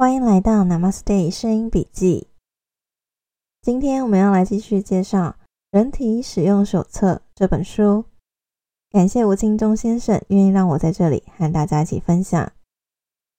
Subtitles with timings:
[0.00, 2.28] 欢迎来到 Namaste 声音笔记。
[3.60, 5.18] 今天我们要来继续介绍
[5.70, 8.06] 《人体使用手册》这本书。
[8.90, 12.50] 感谢吴清忠先生愿意让我在这里和大家一起分享。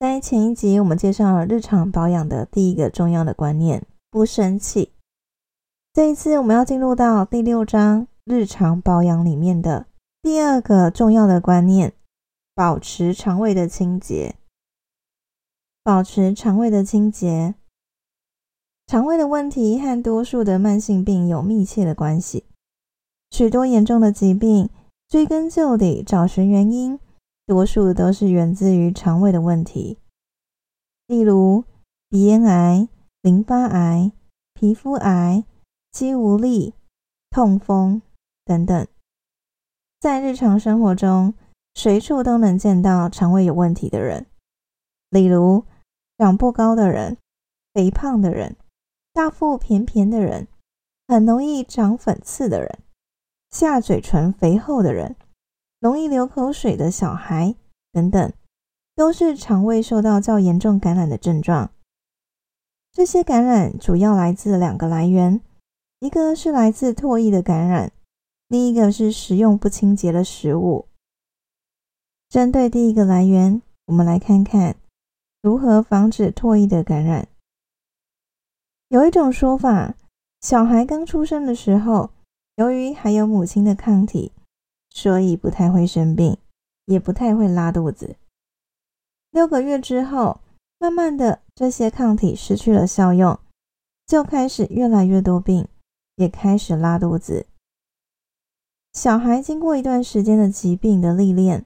[0.00, 4.90] 在前一集，我们介绍了日常保养的第一个重要的观念：不生气。
[5.92, 9.86] 这一次，我们要进入到第六章日常保养里面的
[10.20, 11.92] 第二个重要的观念：
[12.52, 14.34] 保持肠胃的清洁。
[15.88, 17.54] 保持肠胃的清洁，
[18.86, 22.44] 肠胃的问题和多数的慢性病有密切的关系。
[23.30, 24.68] 许多严重的疾病，
[25.08, 27.00] 追根究底找寻原因，
[27.46, 29.96] 多数都是源自于肠胃的问题。
[31.06, 31.64] 例如
[32.10, 32.86] 鼻咽癌、
[33.22, 34.12] 淋巴癌、
[34.52, 35.42] 皮肤癌、
[35.90, 36.74] 肌无力、
[37.30, 38.02] 痛风
[38.44, 38.86] 等等，
[39.98, 41.32] 在日常生活中
[41.74, 44.26] 随处都能见到肠胃有问题的人，
[45.08, 45.64] 例如。
[46.18, 47.16] 长不高的人、
[47.72, 48.56] 肥胖的人、
[49.12, 50.48] 大腹便便的人、
[51.06, 52.80] 很容易长粉刺的人、
[53.52, 55.14] 下嘴唇肥厚的人、
[55.78, 57.54] 容易流口水的小孩
[57.92, 58.32] 等等，
[58.96, 61.70] 都是肠胃受到较严重感染的症状。
[62.90, 65.40] 这些感染主要来自两个来源，
[66.00, 67.92] 一个是来自唾液的感染，
[68.48, 70.88] 另一个是食用不清洁的食物。
[72.28, 74.74] 针对第一个来源，我们来看看。
[75.40, 77.28] 如何防止唾液的感染？
[78.88, 79.94] 有一种说法，
[80.40, 82.10] 小孩刚出生的时候，
[82.56, 84.32] 由于还有母亲的抗体，
[84.90, 86.36] 所以不太会生病，
[86.86, 88.16] 也不太会拉肚子。
[89.30, 90.40] 六个月之后，
[90.78, 93.38] 慢慢的这些抗体失去了效用，
[94.06, 95.68] 就开始越来越多病，
[96.16, 97.46] 也开始拉肚子。
[98.94, 101.64] 小孩经过一段时间的疾病的历练，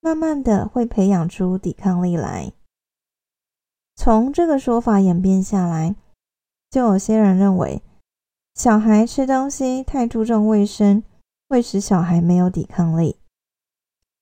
[0.00, 2.52] 慢慢的会培养出抵抗力来。
[3.96, 5.96] 从这个说法演变下来，
[6.70, 7.82] 就有些人认为，
[8.54, 11.02] 小孩吃东西太注重卫生，
[11.48, 13.16] 会使小孩没有抵抗力，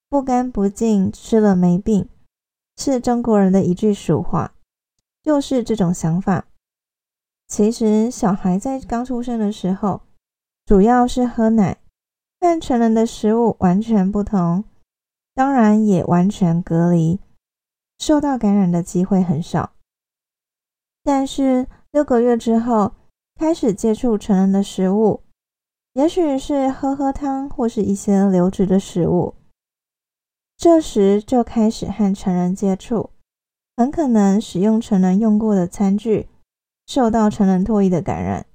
[0.08, 2.08] 不干不净吃了没病，
[2.76, 4.54] 是中国人的一句俗话，
[5.22, 6.46] 就是这种想法。
[7.46, 10.02] 其实，小孩在刚出生的时候，
[10.64, 11.78] 主要是喝奶，
[12.40, 14.64] 和成人的食物完全不同，
[15.34, 17.20] 当然也完全隔离。
[17.98, 19.72] 受到感染的机会很少，
[21.02, 22.92] 但是六个月之后
[23.36, 25.22] 开始接触成人的食物，
[25.94, 29.34] 也许是喝喝汤或是一些流质的食物，
[30.56, 33.10] 这时就开始和成人接触，
[33.76, 36.28] 很可能使用成人用过的餐具，
[36.86, 38.46] 受到成人唾液的感染。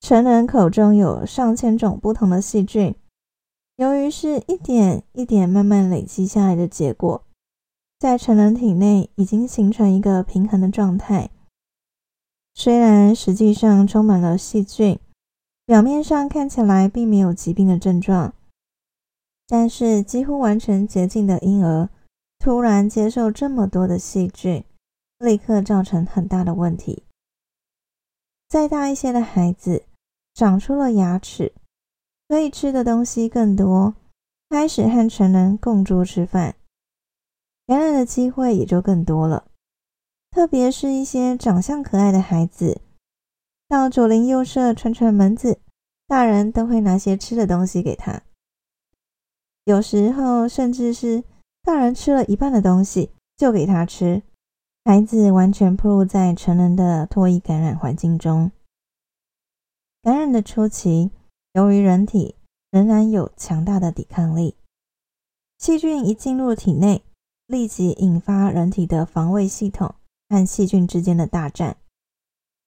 [0.00, 2.94] 成人口中有上千种不同的细菌，
[3.76, 7.24] 由于是一点一点慢慢累积下来的结果。
[7.98, 11.30] 在成人体内已经形成一个平衡的状态，
[12.54, 15.00] 虽然实际上充满了细菌，
[15.66, 18.32] 表面上看起来并没有疾病的症状，
[19.48, 21.88] 但是几乎完全洁净的婴儿
[22.38, 24.62] 突然接受这么多的细菌，
[25.18, 27.02] 立刻造成很大的问题。
[28.48, 29.82] 再大一些的孩子
[30.32, 31.52] 长出了牙齿，
[32.28, 33.96] 可以吃的东西更多，
[34.48, 36.54] 开始和成人共桌吃饭。
[37.68, 39.44] 感染的机会也就更多了，
[40.30, 42.80] 特别是一些长相可爱的孩子，
[43.68, 45.60] 到左邻右舍串串门子，
[46.06, 48.22] 大人都会拿些吃的东西给他。
[49.64, 51.22] 有时候甚至是
[51.62, 54.22] 大人吃了一半的东西就给他吃，
[54.86, 58.50] 孩子完全暴露在成人的唾液感染环境中。
[60.00, 61.10] 感染的初期，
[61.52, 62.34] 由于人体
[62.70, 64.56] 仍然有强大的抵抗力，
[65.58, 67.02] 细菌一进入体内。
[67.48, 69.94] 立即引发人体的防卫系统
[70.28, 71.78] 和细菌之间的大战，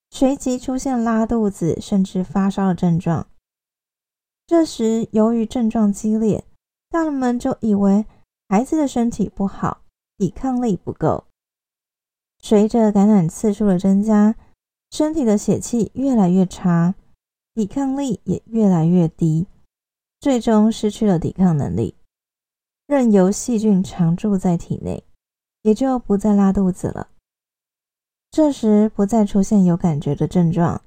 [0.10, 3.28] 随即出现拉肚子甚至发烧的症状。
[4.48, 6.44] 这时，由于症状激烈，
[6.90, 8.08] 大人们就以为
[8.50, 9.84] 孩子的身体不好，
[10.18, 11.26] 抵抗力不够。
[12.40, 14.36] 随着感染次数的增加，
[14.90, 16.96] 身体的血气越来越差，
[17.54, 19.46] 抵抗力也越来越低，
[20.20, 21.94] 最终失去了抵抗能力。
[22.92, 25.06] 任由细菌常住在体内，
[25.62, 27.08] 也就不再拉肚子了。
[28.30, 30.82] 这时不再出现有感觉的症状，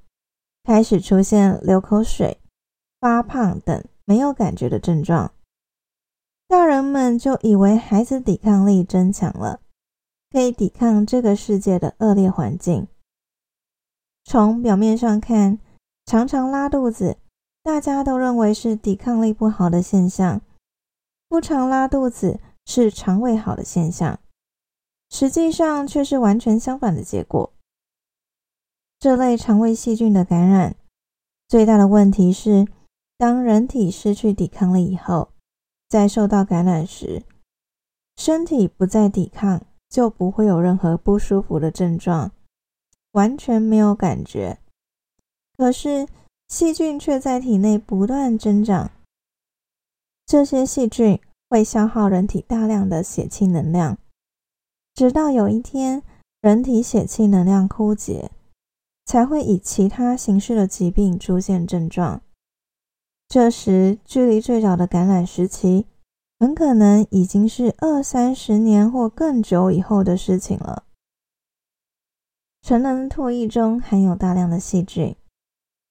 [0.63, 2.37] 开始出现流口水、
[3.01, 5.33] 发胖等没有感觉的症状。
[6.47, 9.59] 大人们就以为孩子抵抗力增强了，
[10.29, 12.85] 可以抵抗这个世界的恶劣环境。
[14.25, 15.57] 从表面上看，
[16.05, 17.17] 常常拉肚子，
[17.63, 20.39] 大家都认为是抵抗力不好的现象。
[21.27, 24.19] 不常拉肚子是肠胃好的现象，
[25.09, 27.51] 实际上却是完全相反的结果。
[28.99, 30.75] 这类肠胃细菌的感染，
[31.47, 32.67] 最大的问题是，
[33.17, 35.29] 当人体失去抵抗力以后，
[35.89, 37.23] 在受到感染时，
[38.15, 42.31] 身体不再抵抗，就不会有任何不舒服的症状，
[43.11, 44.59] 完全没有感觉。
[45.57, 46.07] 可是
[46.47, 48.91] 细菌却在体内不断增长，
[50.25, 51.19] 这些细菌
[51.49, 53.97] 会消耗人体大量的血气能量，
[54.93, 56.01] 直到有一天
[56.41, 58.31] 人体血气能量枯竭，
[59.05, 62.21] 才会以其他形式的疾病出现症状。
[63.27, 65.85] 这时，距离最早的感染时期，
[66.39, 70.83] 很可能已经是二三十年或更久以后的事情了。
[72.61, 75.15] 成人唾液中含有大量的细菌。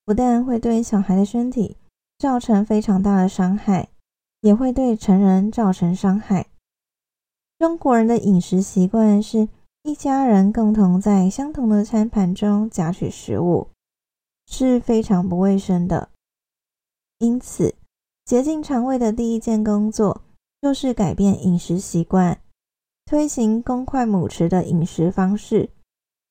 [0.05, 1.79] 不但会对小孩的身体
[2.19, 3.89] 造成非常大的伤害，
[4.45, 6.49] 也会对成人造成伤害。
[7.59, 9.49] 中国人的饮食习惯是
[9.85, 13.69] 一家人共同在相同的餐盘中夹取食物，
[14.47, 16.11] 是非常不卫生的。
[17.21, 17.75] 因此，
[18.27, 20.21] 洁净肠胃的第一件工作
[20.61, 22.39] 就是改变饮食习惯，
[23.07, 25.71] 推行公筷母匙的饮食方式，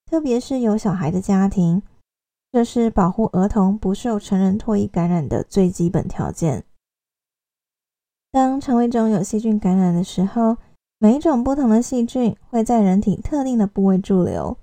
[0.05, 1.81] 特别是有小孩的家庭。
[2.51, 6.63] 这是保护儿童不受成人唾液感染的最基本条件。
[8.33, 10.57] 当肠胃中有细菌感染的时候，
[10.97, 14.57] 每一种不同的细菌会在人体特定的部位驻留。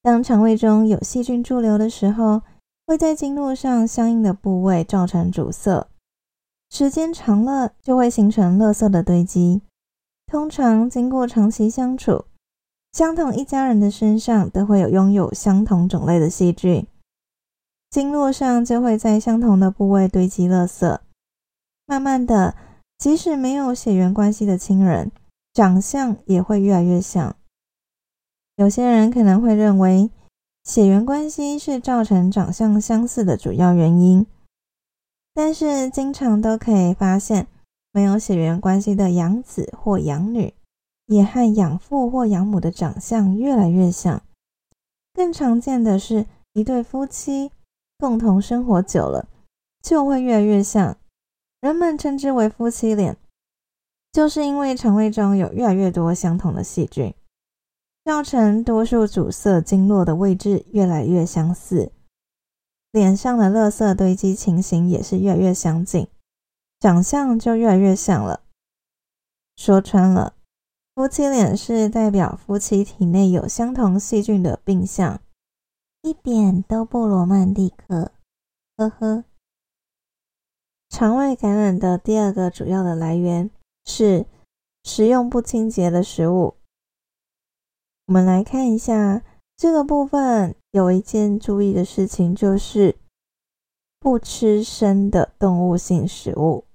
[0.00, 2.40] 当肠胃中有细菌驻留的时候，
[2.86, 5.86] 会在经络上相应的部位造成阻塞，
[6.70, 9.60] 时间长了就会形成垃圾的堆积。
[10.26, 12.24] 通常经过长期相处。
[12.92, 16.86] 相同一家人的身上都会有拥有相同种类的细菌，
[17.90, 20.98] 经络上就会在相同的部位堆积垃圾。
[21.86, 22.56] 慢慢的，
[23.00, 25.10] 即使没有血缘关系的亲人，
[25.54, 27.34] 长相也会越来越像。
[28.56, 30.10] 有些人可能会认为，
[30.62, 34.26] 血缘关系是造成长相相似的主要原因，
[35.32, 37.46] 但是经常都可以发现，
[37.90, 40.52] 没有血缘关系的养子或养女。
[41.06, 44.22] 也和养父或养母的长相越来越像。
[45.12, 47.50] 更常见的是，一对夫妻
[47.98, 49.28] 共同生活久了，
[49.82, 50.96] 就会越来越像。
[51.60, 53.16] 人们称之为夫妻脸，
[54.12, 57.14] 就是因为肠胃中有越来越多相同的细菌，
[58.04, 61.92] 造成多数阻塞经络的位置越来越相似，
[62.92, 66.08] 脸上的垃圾堆积情形也是越来越相近，
[66.80, 68.42] 长相就越来越像了。
[69.56, 70.34] 说穿了。
[70.94, 75.20] 夫妻脸是代表夫妻体内有相同细菌的病象，
[76.02, 78.12] 一点都不罗曼蒂克。
[78.76, 79.24] 呵呵。
[80.90, 83.50] 肠胃感染的第二个主要的来源
[83.86, 84.26] 是
[84.84, 86.56] 食用不清洁的食物。
[88.06, 89.22] 我们来看一下
[89.56, 92.96] 这个部分，有一件注意的事情就是
[93.98, 96.66] 不吃生的动物性食物。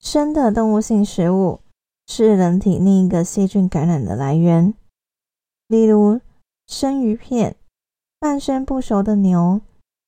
[0.00, 1.60] 生的动物性食物。
[2.10, 4.72] 是人体另一个细菌感染的来源，
[5.66, 6.22] 例如
[6.66, 7.54] 生鱼片、
[8.18, 9.60] 半生不熟的牛、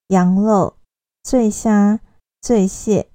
[0.07, 0.79] 羊肉、
[1.23, 2.01] 醉虾、
[2.43, 3.11] 醉蟹、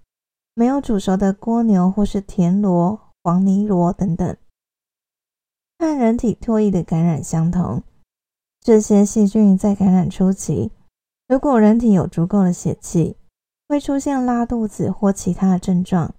[0.53, 4.37] 没有煮熟的蜗牛或是田螺、黄泥螺等等，
[5.79, 7.81] 和人体唾液的感染相同。
[8.61, 10.71] 这些细菌在感染初期，
[11.27, 13.17] 如果人体有足够的血气，
[13.67, 16.13] 会出现拉肚子或其他的症状。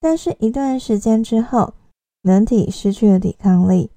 [0.00, 1.74] 但是，一段时间之后，
[2.22, 3.90] 人体失去了抵抗力，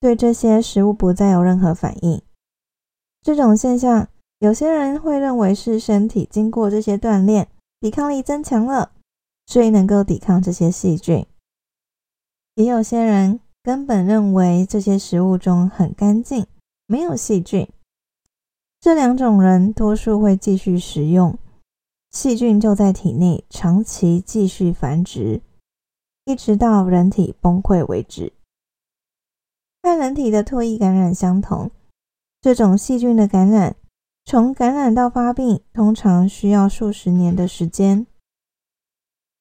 [0.00, 2.20] 对这些食物不再有任何反应。
[3.22, 7.48] 这种现象，有些人会认为是身体经过这些锻炼，
[7.84, 8.92] 抵抗力增强了，
[9.44, 11.26] 所以能够抵抗这些细菌。
[12.54, 16.46] 也有些人根本认为这些食物中很干净，
[16.86, 17.68] 没有细菌。
[18.80, 21.36] 这两种人，多数会继续食用。
[22.10, 25.42] 细菌就在体内长期继续繁殖，
[26.24, 28.32] 一直到人体崩溃为止。
[29.82, 31.70] 和人体的唾液感染相同，
[32.40, 33.76] 这种细菌的感染，
[34.26, 38.06] 从感染到发病，通常需要数十年的时间。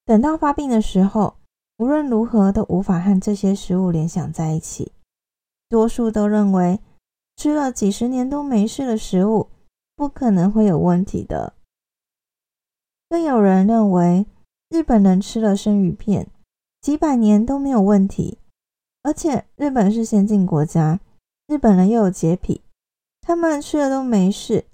[0.06, 1.38] 等到发病的时候，
[1.78, 4.92] 无论如何都无法和这些食物联想在一起。
[5.70, 6.82] 多数都认为，
[7.38, 9.50] 吃了几十年都没事的食物，
[9.96, 11.54] 不可能会有问题的。
[13.10, 14.26] 更有人认为，
[14.70, 16.28] 日本人吃了生鱼片，
[16.82, 18.38] 几百年都没有问题。
[19.02, 21.00] 而且日本是先进国家，
[21.48, 22.62] 日本人又有洁癖，
[23.22, 24.66] 他们吃了都没事。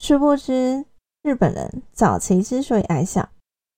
[0.00, 0.86] 殊不知，
[1.22, 3.28] 日本人早期之所以矮小，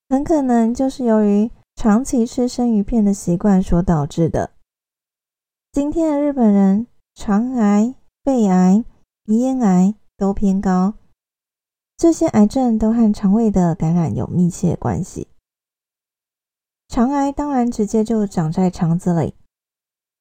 [0.08, 4.52] 很可能就是由于长期吃生鱼片的习惯所导致的。
[5.72, 6.86] 今天的日本人，
[7.16, 8.84] 肠癌、肺癌、
[9.24, 10.94] 鼻咽癌都偏高，
[11.96, 15.26] 这些癌症都和肠胃的感染有密切关系。
[16.86, 19.34] 肠癌当然直接就长在肠子里，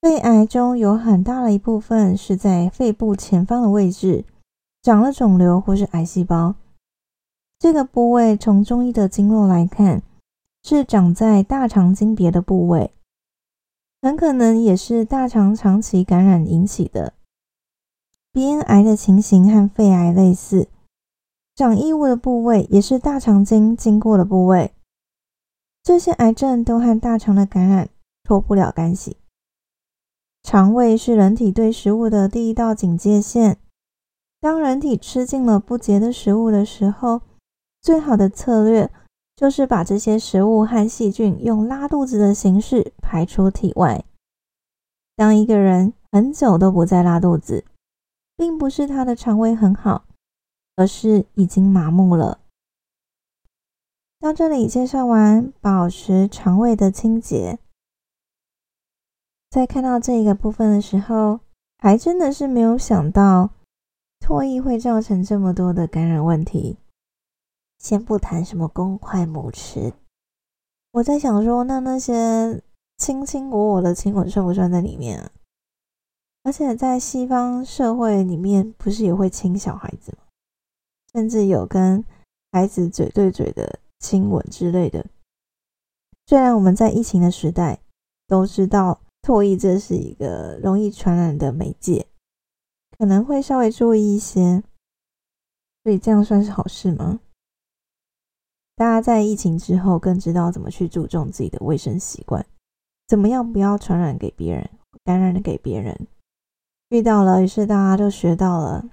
[0.02, 4.26] 肺癌中有很大的一部分是在肺部前方的位置
[4.82, 6.56] 长了肿瘤或是癌细胞。
[7.60, 10.02] 这个部位从中医的经络来看，
[10.64, 12.92] 是长在大肠经别的部位。
[14.02, 17.14] 很可能也是大肠长期感染引起的。
[18.32, 20.68] 鼻咽癌的情形和肺癌类似，
[21.56, 24.74] 长异物的部位也是大肠经经过的部位。
[25.84, 27.90] 这些癌症都和大肠的感染
[28.24, 29.18] 脱不了干系。
[30.42, 33.60] 肠胃是人体对食物的第一道警戒线。
[34.42, 37.22] 当人体吃进了不洁的食物的时候，
[37.82, 38.92] 最好的策略。
[39.34, 44.06] 就是把这些食物和细菌用拉肚子的形式排出体外。
[45.16, 47.66] 当一个人很久都不再拉肚子，
[48.38, 50.06] 并不是他的肠胃很好，
[50.76, 52.42] 而是已经麻木了。
[54.20, 57.58] 到这里介绍完保持肠胃的清洁，
[59.50, 61.40] 在看到这个部分的时候，
[61.80, 63.50] 还真的是没有想到
[64.32, 66.78] 唾液会造成这么多的感染问题。
[67.80, 69.92] 先不谈什么公筷母匙，
[70.94, 72.64] 我在想说，那那些
[72.98, 75.32] 卿卿我我的亲吻算不算在里面啊？
[76.44, 80.24] 而且在西方社会里面，不是也会亲小孩子吗？
[81.12, 82.02] 甚至有跟
[82.54, 85.06] 孩子嘴对嘴的亲吻之类的。
[86.28, 87.82] 虽然我们在疫情的时代
[88.28, 92.08] 都知道唾液这是一个容易传染的媒介，
[93.02, 94.62] 可能会稍微注意一些，
[95.82, 97.20] 所以这样算是好事吗？
[98.76, 102.46] 大家在疫情之后更知道怎么去注重自己的卫生习惯，
[103.08, 104.70] 怎么样不要传染给别人，
[105.04, 106.08] 感染给别人。
[106.90, 108.88] 遇到了，于是大家就学到了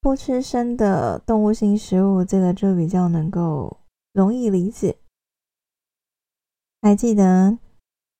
[0.00, 3.76] 不吃生的动物性食物，这个就比较能够
[4.14, 4.96] 容易理解。
[6.80, 7.58] 还记得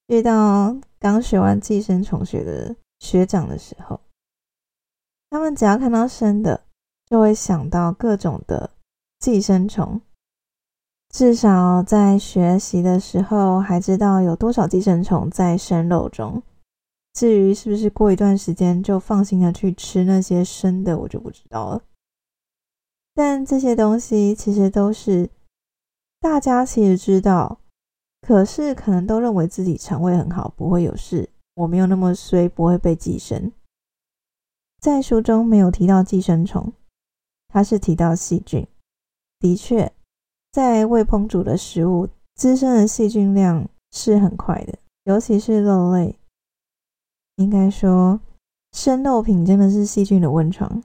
[0.08, 3.98] 遇到刚学完寄生虫学的学长的时候，
[5.30, 6.62] 他们只要看到生的，
[7.06, 8.70] 就会想到各种的。
[9.20, 10.00] 寄生虫，
[11.08, 16.40] 至少在学习的时候还知道有多少寄生虫在生肉中。
[17.14, 21.82] 至于是不是过一段时间就放心的去吃那些生的，我就不知道了。
[23.12, 25.28] 但这些东西其实都是
[26.20, 27.58] 大家其实知道，
[28.22, 31.28] 可是可能都认为自己肠胃很好，不会有事。
[31.56, 33.50] 我没有那么衰，不会被寄生。
[34.80, 36.72] 在书中没有提到寄生虫，
[37.48, 38.66] 它是提到细菌。
[39.40, 39.92] 的确，
[40.52, 46.18] 在未烹煮的食物滋生的细菌量是很快的，尤其是肉类。
[47.36, 48.20] 应该说，
[48.72, 50.82] 生肉品真的是细菌的温床，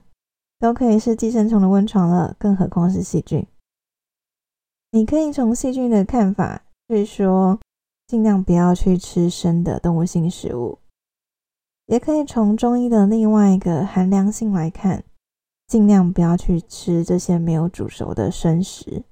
[0.58, 3.46] 都可以是寄生虫的温床了，更何况是细菌。
[4.90, 7.58] 你可以从细菌的看法去说，
[8.06, 10.78] 尽量不要去吃生的动物性食物；
[11.86, 15.04] 也可以从中医的另外一个寒凉性来看。
[15.66, 19.02] 尽量不要去吃这些没有煮熟的生食，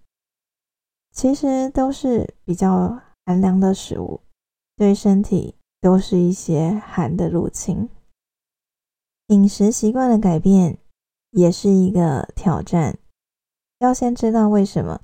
[1.10, 4.20] 其实都是比较寒凉的食物，
[4.76, 7.88] 对身体都是一些寒的入侵。
[9.28, 10.76] 饮食习惯的改变
[11.30, 12.98] 也是一个挑战，
[13.78, 15.00] 要先知道为什么，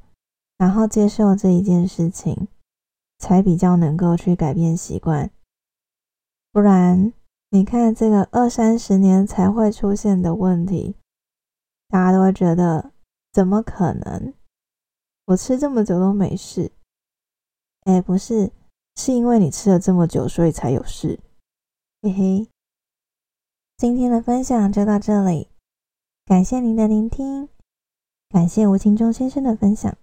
[0.59, 2.47] 然后接受这一件事情，
[3.19, 5.31] 才比较能够去改变习惯。
[6.53, 7.15] 不然，
[7.50, 10.97] 你看这个二三十年才会出现的问题。
[11.88, 12.93] 大家都会觉得，
[13.33, 14.35] 怎么可能？
[15.25, 16.71] 我吃这么久都没事。
[17.85, 18.52] 哎，不是，
[18.97, 21.19] 是因为你吃了这么久，所以才有事。
[22.02, 22.49] 嘿嘿。
[23.78, 25.49] 今天的分享就到这里，
[26.26, 27.49] 感谢您的聆听，
[28.28, 29.97] 感谢吴清忠先生的分享，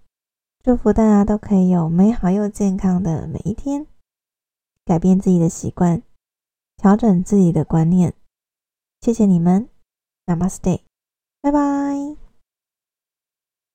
[0.64, 3.86] 祝福大家都可以有美好又健康的每一天，
[4.84, 6.02] 改变自己的习惯，
[6.86, 8.13] 调整自己的观念。
[9.01, 9.68] 谢谢你们
[10.27, 10.82] ，Namaste。
[11.42, 12.25] 拜拜。